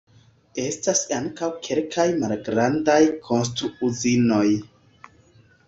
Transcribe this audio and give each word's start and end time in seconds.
Estas 0.61 1.01
ankaŭ 1.17 1.49
kelkaj 1.67 2.07
malgrandaj 2.23 2.97
konstru-uzinoj. 3.29 4.49